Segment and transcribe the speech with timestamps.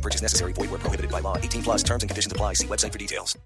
[0.00, 0.52] No purchase necessary.
[0.54, 1.36] Void where prohibited by law.
[1.36, 2.54] 18 plus terms and conditions apply.
[2.54, 3.36] See website for details.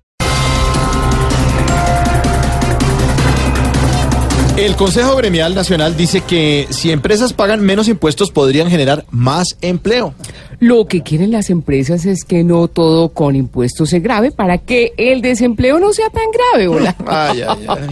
[4.56, 10.14] El Consejo Gremial Nacional dice que si empresas pagan menos impuestos podrían generar más empleo.
[10.60, 14.92] Lo que quieren las empresas es que no todo con impuestos se grave para que
[14.96, 16.94] el desempleo no sea tan grave, hola.
[17.08, 17.88] Ay, ay, ay.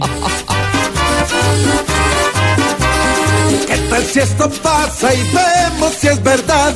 [3.93, 6.73] ¿Qué tal si esto pasa y vemos si es verdad?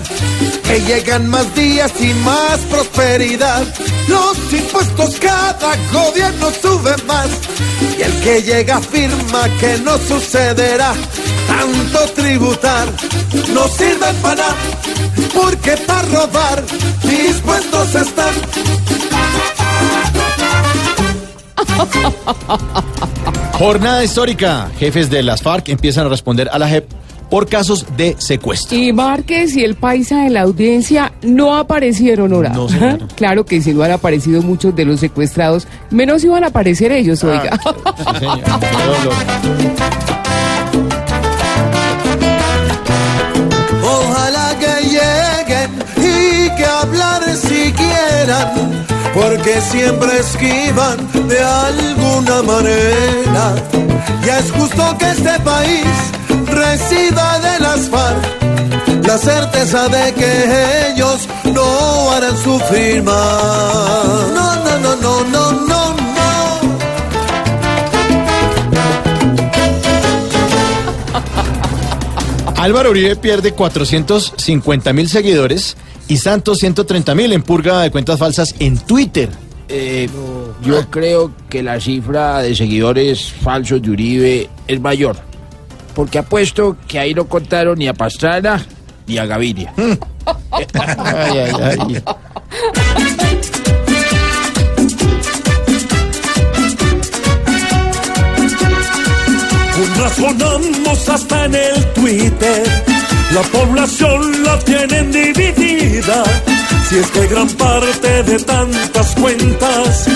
[0.64, 3.66] Que llegan más días y más prosperidad.
[4.08, 7.28] Los impuestos cada gobierno sube más.
[7.98, 10.94] Y el que llega afirma que no sucederá.
[11.48, 12.88] Tanto tributar
[13.52, 14.56] no sirve para nada.
[15.34, 16.64] Porque para robar
[17.02, 18.34] dispuestos están.
[23.54, 24.70] Jornada histórica.
[24.78, 28.78] Jefes de las FARC empiezan a responder a la JEP por casos de secuestro.
[28.78, 32.50] Y Márquez y el paisa de la audiencia no aparecieron, Hora.
[32.50, 33.00] No, señora.
[33.16, 37.24] claro que si no han aparecido muchos de los secuestrados, menos iban a aparecer ellos,
[37.24, 37.60] oiga.
[37.62, 38.42] Sí, señor.
[38.44, 40.18] Qué dolor.
[43.84, 53.56] Ojalá que lleguen y que hablar si quieran, porque siempre esquivan de alguna manera.
[54.26, 55.86] Ya es justo que este país
[56.78, 58.48] de las FARC
[59.08, 63.14] la certeza de que ellos no harán sufrir más.
[64.34, 65.98] No, no, no, no, no, no, no.
[72.62, 75.78] Álvaro Uribe pierde 450 mil seguidores
[76.08, 79.30] y Santos 130 mil en purga de cuentas falsas en Twitter.
[79.70, 80.08] Eh,
[80.64, 85.27] yo creo que la cifra de seguidores falsos de Uribe es mayor.
[85.98, 88.64] Porque apuesto que ahí no contaron ni a Pastrana
[89.08, 89.74] ni a Gaviria.
[90.54, 92.04] Ay, ay, ay.
[99.74, 102.64] Con razonamos hasta en el Twitter.
[103.34, 106.24] La población la tienen dividida.
[106.90, 110.08] Si es que gran parte de tantas cuentas,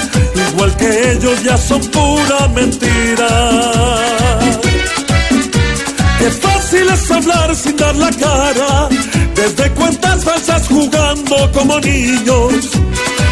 [0.51, 4.20] igual que ellos, ya son pura mentira.
[6.91, 8.89] Qué fácil es hablar sin dar la cara,
[9.33, 12.53] desde cuentas falsas jugando como niños.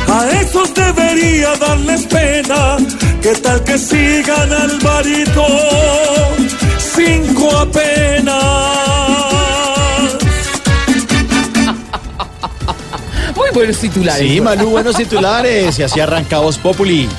[0.08, 2.78] A esos debería darles pena,
[3.22, 5.46] que tal que sigan al marito,
[6.96, 8.36] cinco apenas.
[13.36, 14.32] Muy buenos titulares.
[14.32, 14.42] Sí.
[14.42, 15.78] Malú, buenos titulares.
[15.80, 17.10] Y así arranca Voz Populi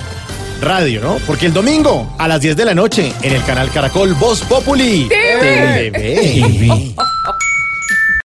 [0.60, 1.18] Radio, ¿no?
[1.26, 5.08] Porque el domingo a las 10 de la noche en el canal Caracol Voz Populi
[5.08, 5.90] TV.
[5.90, 6.94] TV.